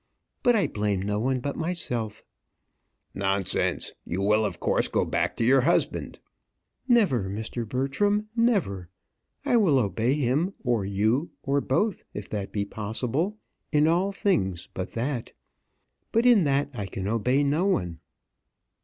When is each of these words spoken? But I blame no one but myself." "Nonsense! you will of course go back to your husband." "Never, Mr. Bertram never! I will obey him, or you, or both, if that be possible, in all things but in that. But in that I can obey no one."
But 0.41 0.55
I 0.55 0.65
blame 0.65 1.03
no 1.03 1.19
one 1.19 1.41
but 1.41 1.55
myself." 1.55 2.23
"Nonsense! 3.13 3.91
you 4.03 4.19
will 4.23 4.45
of 4.45 4.59
course 4.59 4.87
go 4.87 5.05
back 5.05 5.35
to 5.35 5.43
your 5.45 5.61
husband." 5.61 6.17
"Never, 6.87 7.29
Mr. 7.29 7.69
Bertram 7.69 8.27
never! 8.35 8.89
I 9.45 9.57
will 9.57 9.77
obey 9.77 10.15
him, 10.15 10.55
or 10.63 10.83
you, 10.85 11.29
or 11.43 11.61
both, 11.61 12.03
if 12.15 12.27
that 12.31 12.51
be 12.51 12.65
possible, 12.65 13.37
in 13.71 13.87
all 13.87 14.11
things 14.11 14.69
but 14.73 14.87
in 14.87 14.95
that. 15.03 15.33
But 16.11 16.25
in 16.25 16.45
that 16.45 16.71
I 16.73 16.87
can 16.87 17.07
obey 17.07 17.43
no 17.43 17.65
one." 17.67 17.99